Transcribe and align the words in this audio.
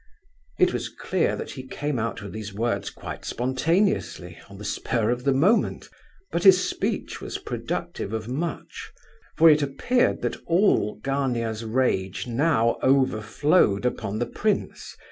It 0.57 0.73
was 0.73 0.89
clear 0.89 1.35
that 1.35 1.51
he 1.51 1.61
came 1.67 1.99
out 1.99 2.23
with 2.23 2.31
these 2.33 2.51
words 2.55 2.89
quite 2.89 3.23
spontaneously, 3.23 4.39
on 4.49 4.57
the 4.57 4.65
spur 4.65 5.11
of 5.11 5.25
the 5.25 5.31
moment. 5.31 5.89
But 6.31 6.43
his 6.43 6.67
speech 6.67 7.21
was 7.21 7.37
productive 7.37 8.11
of 8.11 8.27
much—for 8.27 9.47
it 9.47 9.61
appeared 9.61 10.23
that 10.23 10.41
all 10.47 10.95
Gania's 11.03 11.63
rage 11.63 12.25
now 12.25 12.77
overflowed 12.81 13.85
upon 13.85 14.17
the 14.17 14.25
prince. 14.25 14.97